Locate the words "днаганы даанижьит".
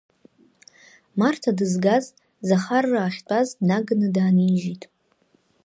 3.59-4.83